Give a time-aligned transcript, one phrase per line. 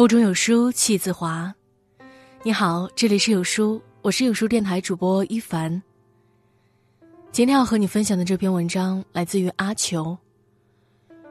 [0.00, 1.54] 腹中有书气自华。
[2.42, 5.70] 你好，这里是有书，我是有书电台主播一凡。
[7.30, 10.16] 今天要和你分享的这篇文章来自于阿球。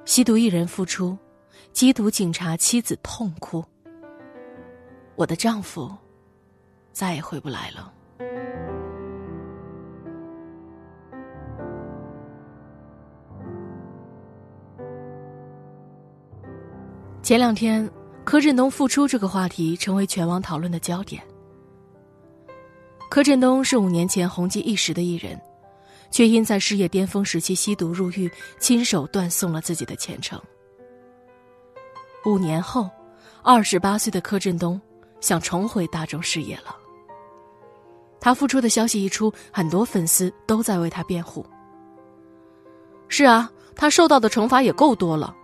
[0.05, 1.17] 吸毒一人复出，
[1.73, 3.65] 缉毒警察妻子痛哭。
[5.15, 5.91] 我的丈夫
[6.93, 7.91] 再也回不来了。
[17.23, 17.89] 前两天，
[18.29, 21.19] 柯震东复出这个话题成为全网讨论的焦点。
[23.09, 25.35] 柯震东是五年前红极一时的艺人，
[26.11, 30.39] 却因在事业巅峰时期吸毒入狱，亲手断送了自己的前程。
[32.23, 32.87] 五年后，
[33.41, 34.79] 二十八岁的柯震东
[35.21, 36.77] 想重回大众视野了。
[38.19, 41.43] 他复出的消息一出，很多粉丝都在为他辩护。
[43.07, 45.35] 是啊，他受到的惩罚也够多了。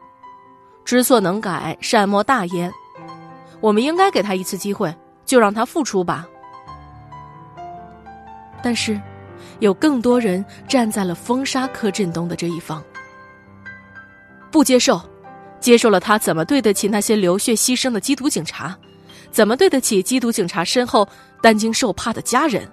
[0.85, 2.71] 知错能改，善莫大焉。
[3.59, 6.27] 我们应该给他一次机会，就让他付出吧。
[8.61, 8.99] 但是，
[9.59, 12.83] 有更多人站在了封杀柯震东的这一方，
[14.51, 15.01] 不接受，
[15.59, 18.77] 接受了他怎么对得起那些流血牺牲的缉毒警察？
[19.31, 21.07] 怎么对得起缉毒警察身后
[21.41, 22.69] 担惊受怕的家人？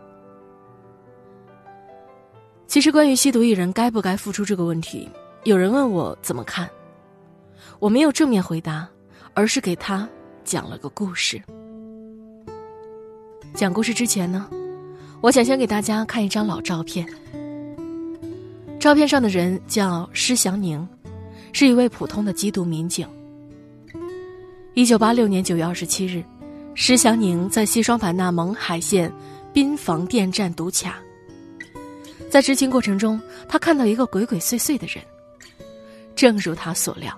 [2.67, 5.11] 其实，关于吸毒艺人该不该付出这个问题，
[5.45, 6.69] 有人问我怎么看。
[7.79, 8.89] 我没有正面回答，
[9.35, 10.09] 而是给他
[10.45, 11.41] 讲了个故事。
[13.55, 14.49] 讲故事之前呢，
[15.21, 17.07] 我想先给大家看一张老照片。
[18.81, 20.87] 照片上的人叫施祥宁，
[21.53, 23.07] 是一位普通的缉毒民警。
[24.75, 26.25] 一九八六年九月二十七日，
[26.75, 29.13] 施祥宁在西双版纳勐海县
[29.53, 30.97] 滨房店站毒卡。
[32.31, 35.05] 在执勤过程中，他看到一个鬼鬼祟祟的人，
[36.17, 37.17] 正如他所料。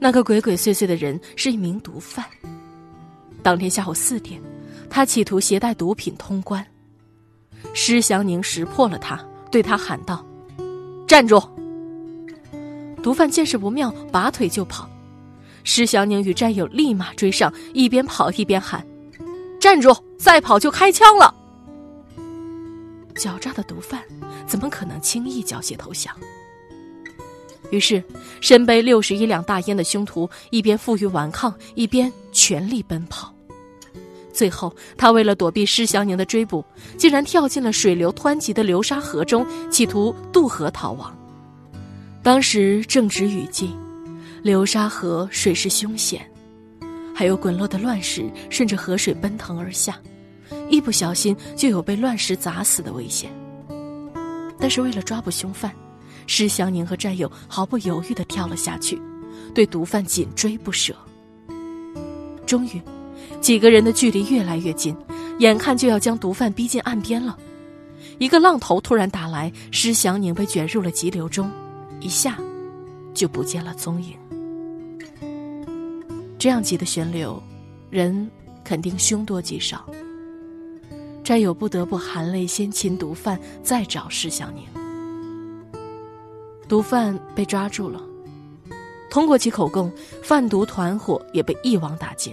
[0.00, 2.24] 那个鬼鬼祟祟的人是一名毒贩。
[3.42, 4.40] 当天下午四点，
[4.88, 6.66] 他企图携带毒品通关。
[7.74, 9.22] 施祥宁识破了他，
[9.52, 10.24] 对他喊道
[11.06, 11.38] ：“站住！”
[13.02, 14.88] 毒贩见势不妙，拔腿就跑。
[15.64, 18.84] 施祥宁与战友立马追上，一边跑一边喊
[19.60, 19.94] ：“站住！
[20.18, 21.34] 再跑就开枪了！”
[23.14, 24.02] 狡诈的毒贩
[24.46, 26.14] 怎么可能轻易缴械投降？
[27.70, 28.02] 于是，
[28.40, 33.32] 身背六十一两大烟的凶徒一边负隅顽抗，一边全力奔跑。
[34.32, 36.64] 最后，他为了躲避施祥宁的追捕，
[36.96, 41.16] 竟然跳进了水流湍急的流沙河中，企图渡河逃亡。
[42.22, 43.70] 当时正值雨季，
[44.42, 46.28] 流沙河水势凶险，
[47.14, 49.98] 还有滚落的乱石顺着河水奔腾而下，
[50.68, 53.30] 一不小心就有被乱石砸死的危险。
[54.58, 55.72] 但是为了抓捕凶犯。
[56.32, 58.96] 施祥宁和战友毫不犹豫地跳了下去，
[59.52, 60.94] 对毒贩紧追不舍。
[62.46, 62.80] 终于，
[63.40, 64.96] 几个人的距离越来越近，
[65.40, 67.36] 眼看就要将毒贩逼近岸边了。
[68.18, 71.50] 一个浪头突然打来，施祥宁被卷入了急流中，
[71.98, 72.38] 一下
[73.12, 74.14] 就不见了踪影。
[76.38, 77.42] 这样急的旋流，
[77.90, 78.30] 人
[78.62, 79.84] 肯定凶多吉少。
[81.24, 84.79] 战友不得不含泪先擒毒贩，再找施祥宁。
[86.70, 88.00] 毒贩被抓住了，
[89.10, 89.92] 通过其口供，
[90.22, 92.32] 贩毒团伙也被一网打尽。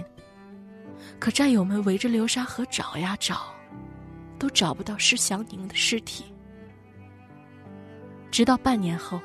[1.18, 3.52] 可战友们围着流沙河找呀找，
[4.38, 6.24] 都找不到施祥宁的尸体。
[8.30, 9.20] 直到半年后，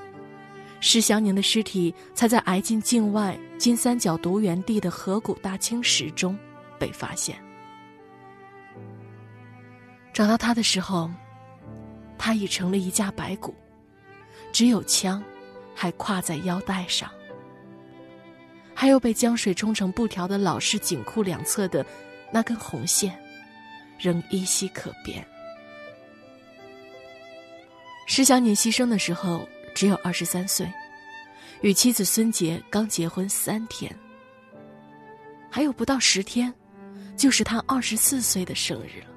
[0.79, 6.35] 施祥宁的尸体才在挨近境外金三角毒源地的河谷大青石中
[6.79, 7.37] 被发现。
[10.11, 11.07] 找到他的时候，
[12.17, 13.53] 他已成了一架白骨。
[14.53, 15.21] 只有枪，
[15.75, 17.09] 还挎在腰带上，
[18.73, 21.83] 还有被江水冲成布条的老式警裤两侧的
[22.31, 23.19] 那根红线，
[23.97, 25.25] 仍依稀可辨。
[28.05, 30.71] 石小宁牺牲的时候只有二十三岁，
[31.61, 33.93] 与妻子孙杰刚结婚三天，
[35.49, 36.53] 还有不到十天，
[37.17, 39.07] 就是他二十四岁的生日了。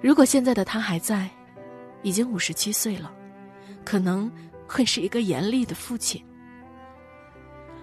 [0.00, 1.28] 如果现在的他还在。
[2.02, 3.12] 已经五十七岁了，
[3.84, 4.30] 可能
[4.66, 6.22] 会是一个严厉的父亲。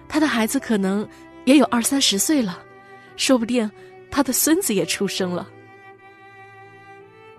[0.08, 1.08] 他的孩子可能
[1.44, 2.62] 也有二三十岁了，
[3.16, 3.70] 说不定
[4.10, 5.48] 他的孙子也出生了。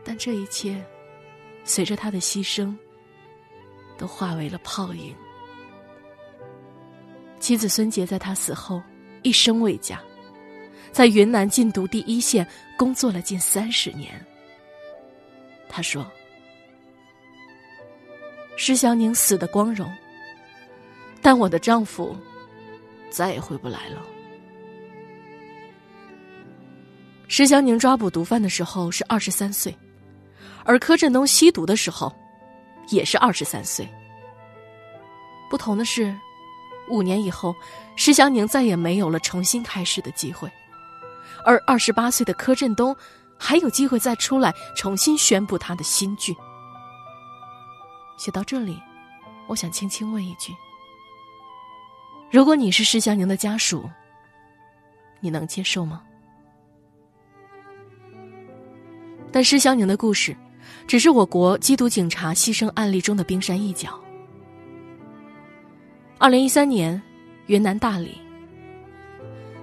[0.04, 0.84] 但这一切，
[1.64, 2.76] 随着他的牺牲，
[3.98, 5.16] 都化为了泡影。
[7.40, 8.82] 妻子孙杰在他死后
[9.22, 10.02] 一生未嫁，
[10.92, 12.48] 在云南禁毒第一线
[12.78, 14.14] 工作了近三十年。
[15.70, 16.10] 他说。
[18.64, 19.92] 施祥宁死的光荣
[21.20, 22.16] 但我的丈夫
[23.10, 24.04] 再也回不来了。
[27.28, 29.76] 施祥宁抓捕毒贩的时候是二十三岁
[30.64, 32.16] 而柯震东吸毒的时候
[32.90, 33.90] 也是二十三岁。
[35.50, 36.16] 不同的是
[36.88, 37.56] 五年以后
[37.96, 40.48] 施祥宁再也没有了重新开始的机会
[41.44, 42.96] 而二十八岁的柯震东
[43.40, 46.32] 还有机会再出来重新宣布他的新剧。
[48.22, 48.80] 写到这里，
[49.48, 50.54] 我想轻轻问一句：
[52.30, 53.90] 如果你是施祥宁的家属，
[55.20, 56.04] 你能接受吗？
[59.32, 60.38] 但施祥宁的故事，
[60.86, 64.00] 只是我国缉毒警察牺牲案例中的冰山一角。
[66.20, 67.02] 二零一三年，
[67.48, 68.22] 云南大理，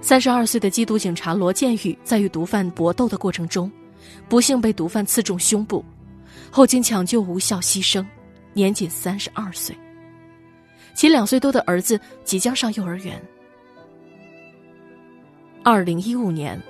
[0.01, 3.71] 三十二岁的缉毒警察罗建宇在与毒贩搏斗的过程中，
[4.27, 5.81] 不幸被毒贩刺中胸部，
[6.51, 8.05] 后经抢救无效牺牲，
[8.53, 9.75] 年仅三十二岁。
[10.93, 13.21] 其两岁多的儿子即将上幼儿园。
[15.63, 16.61] 二零一五年，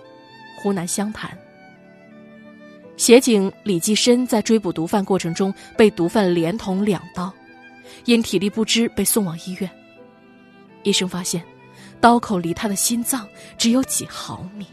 [0.58, 1.36] 湖南湘潭。
[2.98, 7.34] 协警李继深在追捕毒贩过程中被毒贩连捅两刀，
[8.06, 9.70] 因体力不支被送往医院。
[10.84, 11.42] 医生发现，
[12.02, 13.28] 刀口离他的心脏
[13.58, 14.68] 只有几毫米。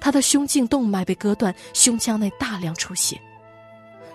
[0.00, 3.18] 他的胸颈动脉被割断，胸腔内大量出血。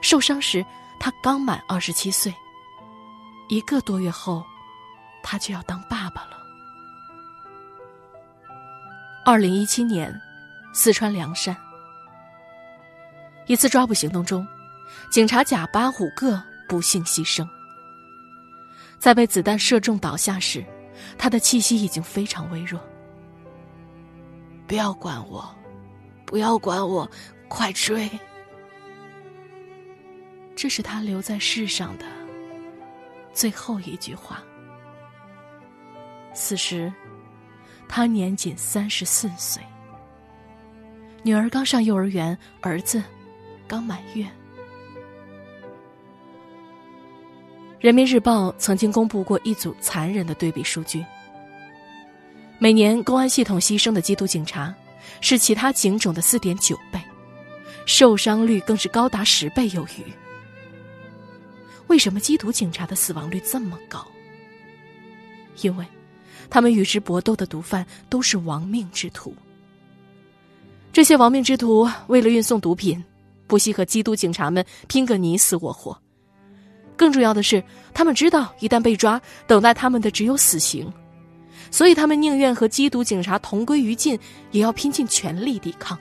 [0.01, 0.65] 受伤时，
[1.01, 2.31] 他刚满二十七岁。
[3.49, 4.45] 一个多月后，
[5.23, 6.37] 他就要当爸爸了。
[9.25, 10.13] 二零一七年，
[10.75, 11.57] 四川凉山。
[13.47, 14.47] 一次抓捕行动中，
[15.11, 16.39] 警察甲八五个
[16.69, 17.49] 不幸牺牲。
[18.99, 20.63] 在被子弹射中倒下时，
[21.17, 22.79] 他的气息已经非常微弱。
[24.67, 25.53] 不要管我，
[26.27, 27.09] 不要管我，
[27.49, 28.07] 快追！
[30.61, 32.05] 这是他留在世上的
[33.33, 34.43] 最后一句话。
[36.35, 36.93] 此时，
[37.89, 39.59] 他年仅三十四岁，
[41.23, 43.01] 女儿刚上幼儿园，儿子。
[43.67, 44.23] 刚满月。
[47.79, 51.03] 人民日报曾经公布过一组残忍的对比数据：
[52.59, 54.71] 每年公安系统牺牲的缉毒警察
[55.21, 57.01] 是其他警种的四点九倍，
[57.87, 60.05] 受伤率更是高达十倍有余。
[61.91, 64.07] 为什么缉毒警察的死亡率这么高？
[65.61, 65.85] 因为，
[66.49, 69.35] 他们与之搏斗的毒贩都是亡命之徒。
[70.93, 73.03] 这些亡命之徒为了运送毒品。
[73.45, 76.01] 不惜和缉毒警察们拼个你死我活。
[76.95, 77.61] 更重要的是，
[77.93, 80.89] 他们知道一旦被抓，等待他们的只有死刑，
[81.69, 84.17] 所以他们宁愿和缉毒警察同归于尽，
[84.51, 85.99] 也要拼尽全力抵抗。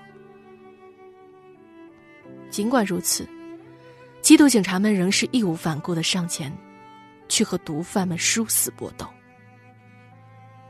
[2.48, 3.28] 尽管如此，
[4.22, 6.56] 缉毒警察们仍是义无反顾的上前，
[7.28, 9.06] 去和毒贩们殊死搏斗，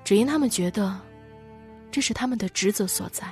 [0.05, 0.99] 只因他们觉得，
[1.91, 3.27] 这是他们的职责所在。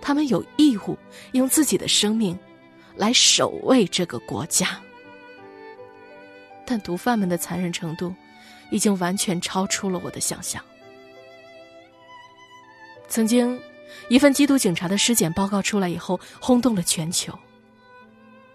[0.00, 0.96] 他们有义务
[1.32, 2.36] 用自己的生命
[2.96, 4.80] 来守卫这个国家，
[6.64, 8.14] 但毒贩们的残忍程度
[8.70, 10.64] 已经完全超出了我的想象。
[13.08, 13.60] 曾经，
[14.08, 17.38] 一份缉毒警察的尸检报告出来以后，轰动了全球，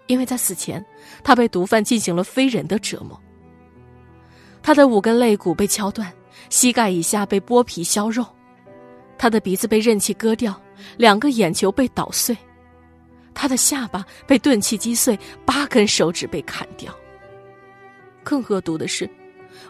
[0.06, 0.84] 因为在死前，
[1.22, 3.20] 他被毒贩进行了非人的折磨。
[4.62, 6.12] 他的五根肋骨被敲断，
[6.50, 8.26] 膝盖以下被剥皮削肉，
[9.16, 10.60] 他的鼻子被刃器割掉。
[10.98, 12.36] 两个眼球被捣碎，
[13.32, 16.94] 他的下巴被钝器击碎，八根手指被砍掉。
[18.22, 19.08] 更恶毒的是，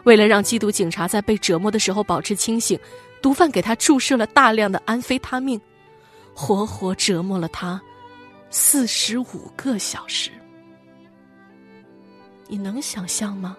[0.03, 2.77] 为了让缉毒警察在被折磨的时候保持清醒，
[3.21, 5.59] 毒贩给他注射了大量的安非他命，
[6.33, 7.81] 活活折磨了他
[8.59, 10.31] 四十五个小时。
[12.47, 13.55] 你能想象吗？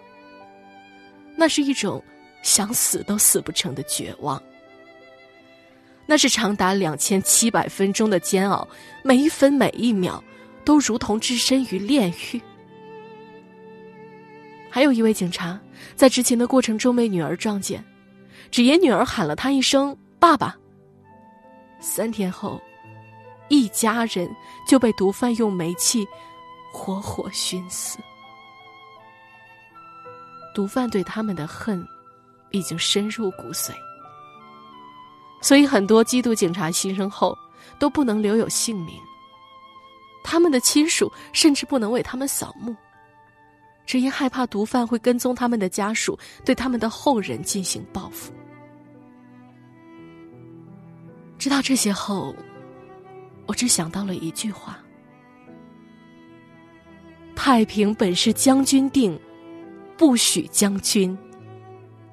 [1.36, 2.02] 那是一种
[2.42, 4.42] 想死都死不成的绝望。
[6.04, 8.66] 那是长达两千七百分钟的煎熬，
[9.04, 10.22] 每一分每一秒，
[10.64, 12.40] 都如同置身于炼狱。
[14.68, 15.60] 还有一位警察
[15.94, 17.84] 在执勤的过程中被女儿撞见，
[18.50, 20.58] 只因女儿喊了他一声“爸爸”。
[21.78, 22.60] 三天后，
[23.48, 24.34] 一家人
[24.66, 26.06] 就被毒贩用煤气
[26.72, 27.98] 活活熏死。
[30.54, 31.86] 毒贩对他们的恨，
[32.50, 33.72] 已经深入骨髓。
[35.40, 37.36] 所以，很多缉毒警察牺牲后
[37.78, 39.00] 都不能留有姓名，
[40.24, 42.74] 他们的亲属甚至不能为他们扫墓，
[43.86, 48.32] 只因害怕毒贩会跟踪他们的家属，对他们的后人进行报复。
[51.38, 52.34] 知道这些后，
[53.48, 54.78] 我只想到了一句话
[57.34, 59.18] ：“太平本是将军定，
[59.96, 61.16] 不许将军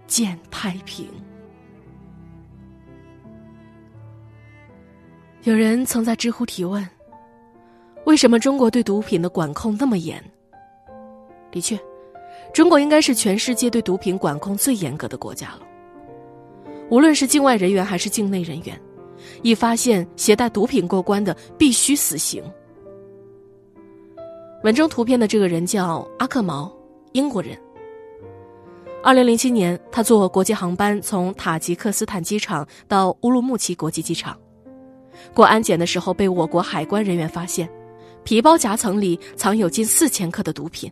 [0.07, 1.07] 见太平。”
[5.43, 6.87] 有人曾在知乎提问
[8.05, 10.23] ：“为什么中国对毒品的管控那么严？”
[11.51, 11.77] 的确，
[12.53, 15.61] 中国应该是全世界对毒品管控最严格的国家了。
[16.89, 18.79] 无论是境外人员还是境内人员，
[19.41, 22.43] 一发现携带毒品过关的，必须死刑。
[24.63, 26.71] 文中图片的这个人叫阿克毛，
[27.13, 27.57] 英国人。
[29.03, 34.35] 二零零七年，他坐国际航班从塔吉克斯坦机场到乌鲁木齐国际机场。
[35.33, 37.69] 过安检的时候，被我国海关人员发现，
[38.23, 40.91] 皮包夹层里藏有近四千克的毒品。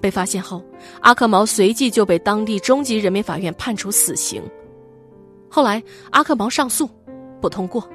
[0.00, 0.64] 被发现后，
[1.02, 4.42] 阿克毛随即就被当地中级人民法院判处死刑。
[5.50, 6.88] 后来，阿克毛上诉，
[7.40, 7.86] 不通过，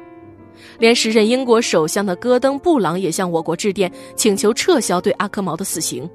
[0.77, 6.07] 连时任英国首相的戈登·布朗也向我国致电，请求撤销对阿克毛的死刑，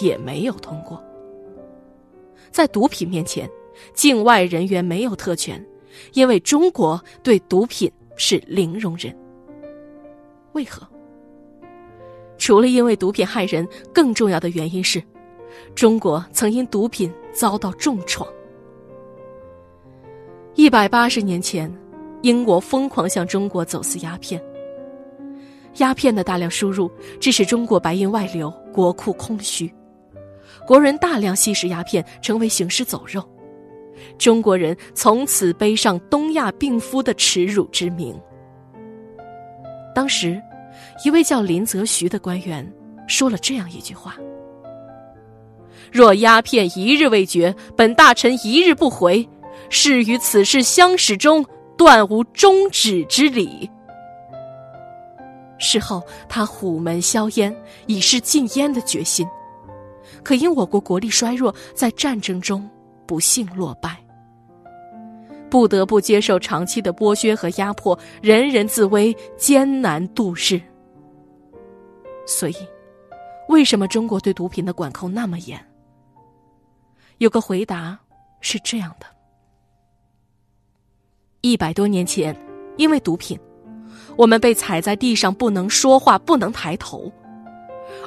[0.00, 1.00] 也没有通过。
[2.50, 3.48] 在毒品面前，
[3.92, 5.64] 境外人员没有特权，
[6.14, 7.92] 因为中国对毒品。
[8.20, 9.16] 是零容忍。
[10.54, 10.84] 为何？
[12.36, 13.64] 除了因为毒品害人，
[13.94, 15.00] 更重要的原因是，
[15.72, 18.28] 中国曾因毒品遭到重创。
[20.58, 21.72] 一百八十年前，
[22.22, 24.42] 英国疯狂向中国走私鸦片，
[25.76, 29.72] 鸦片的大量输入致使中国白银外流，国库空虚，
[30.66, 33.22] 国人大量吸食鸦片，成为行尸走肉。
[34.18, 38.20] 中国人从此背上东亚病夫的耻辱之名。
[39.94, 40.42] 当时，
[41.04, 42.68] 一位叫林则徐的官员
[43.06, 44.16] 说了这样一句话
[45.92, 49.24] ：“若鸦片一日未绝，本大臣一日不回，
[49.70, 51.44] 是与此事相始终，
[51.76, 53.70] 断无终止之理。”
[55.58, 57.54] 事后，他虎门销烟，
[57.86, 59.26] 以示禁烟的决心。
[60.22, 62.68] 可因我国国力衰弱，在战争中。
[63.06, 63.96] 不幸落败，
[65.48, 70.60] 不得不接受长期的剥削和压迫，人人自危，艰难度日。
[72.26, 72.56] 所以，
[73.48, 75.58] 为什么中国对毒品的管控那么严？
[77.16, 77.98] 有个回答
[78.42, 79.06] 是这样的：
[81.50, 82.36] 一百多年前，
[82.76, 83.38] 因为毒品，
[84.16, 87.10] 我们被踩在地上，不能说话，不能抬头，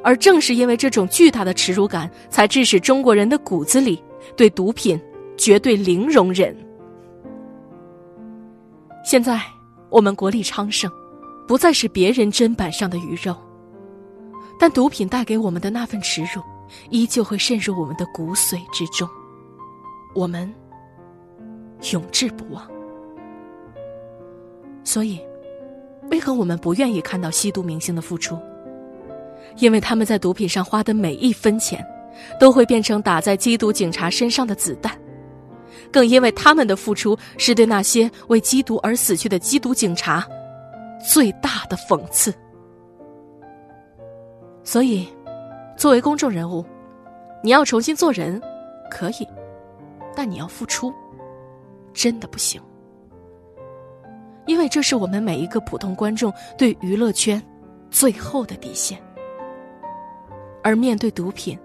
[0.03, 4.01] 而正是因为这种巨大的耻辱感，才致使中国人的骨子里。
[4.37, 5.01] 对毒品
[5.35, 6.55] 绝对零容忍。
[9.03, 9.41] 现在
[9.89, 10.89] 我们国力昌盛，
[11.47, 13.35] 不再是别人砧板上的鱼肉，
[14.59, 16.39] 但毒品带给我们的那份耻辱，
[16.91, 19.09] 依旧会渗入我们的骨髓之中，
[20.13, 20.53] 我们
[21.91, 22.63] 永志不忘。
[24.83, 25.19] 所以，
[26.09, 28.37] 为何我们不愿意看到吸毒明星的付出？
[29.57, 31.85] 因为他们在毒品上花的每一分钱。
[32.39, 34.95] 都会变成打在缉毒警察身上的子弹，
[35.91, 40.27] 更因为他们的付出是对那些为缉毒而死去的缉毒警察
[40.99, 42.31] 最大的讽刺。
[44.63, 45.07] 所以，
[45.77, 46.63] 作为公众人物，
[47.41, 48.39] 你要重新做人，
[48.89, 49.27] 可以，
[50.13, 50.93] 但你要付出，
[51.93, 52.61] 真的不行。
[54.45, 57.41] 因为这是我们每一个普通观众对娱乐圈
[57.89, 59.01] 最后的底线。
[60.63, 61.57] 而面对毒品。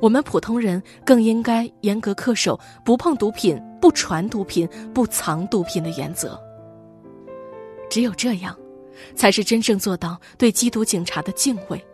[0.00, 6.40] 我们普通人更应该严格恪守“不碰毒品、不传毒品、不藏毒品”的原则。
[7.90, 8.56] 只有这样，
[9.14, 11.84] 才是真正做到对缉毒警察的敬畏，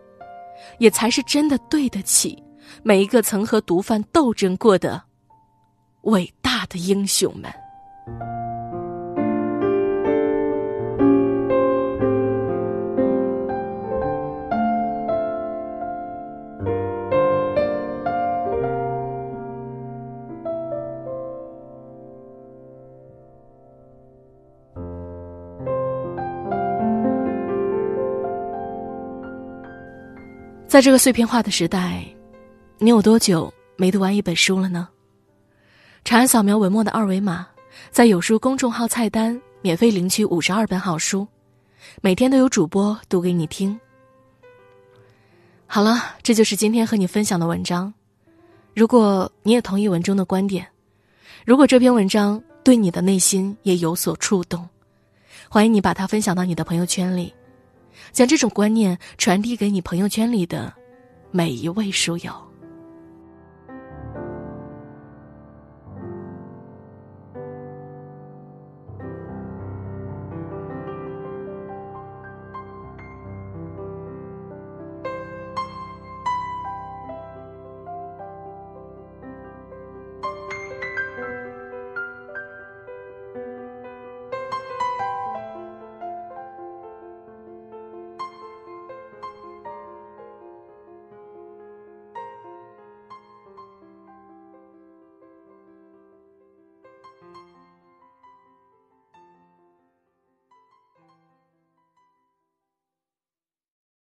[0.77, 2.41] 也才是真的对得起
[2.81, 5.01] 每一个曾和毒贩斗争过的
[6.03, 7.51] 伟大的英雄们。
[30.77, 32.05] 在这个碎片化的时代，
[32.77, 34.87] 你有多久没读完一本书了呢？
[36.03, 37.47] 长按扫描文末的二维码，
[37.89, 41.27] 在有书公众号菜单免费领取五十二本好书，
[41.99, 43.75] 每天都有主播读给你听。
[45.65, 47.91] 好了，这就是今天和你分享的文章。
[48.75, 50.63] 如果你也同意文中的观点，
[51.43, 54.69] 如果这篇文章对你的内心也有所触动，
[55.49, 57.33] 欢迎你把它分享到你的朋友圈里。
[58.11, 60.73] 将这种观念传递给你朋友圈里的
[61.31, 62.46] 每一位书友。